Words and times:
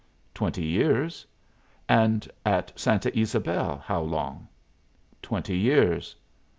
"Twenty 0.33 0.65
years." 0.65 1.27
"And 1.87 2.27
at 2.43 2.71
Santa 2.75 3.11
Ysabel 3.15 3.81
how 3.83 4.01
long?" 4.01 4.47
"Twenty 5.21 5.55
years." 5.55 6.15